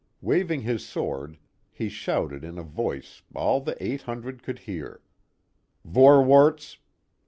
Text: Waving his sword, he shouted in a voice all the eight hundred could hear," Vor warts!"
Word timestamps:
Waving 0.21 0.61
his 0.63 0.83
sword, 0.83 1.37
he 1.69 1.87
shouted 1.87 2.43
in 2.43 2.57
a 2.57 2.63
voice 2.63 3.21
all 3.35 3.61
the 3.61 3.77
eight 3.79 4.01
hundred 4.01 4.41
could 4.41 4.57
hear," 4.57 5.03
Vor 5.85 6.23
warts!" 6.23 6.79